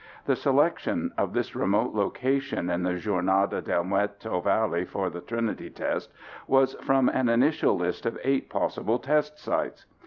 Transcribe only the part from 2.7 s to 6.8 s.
in the Jornada del Muerto Valley for the Trinity test was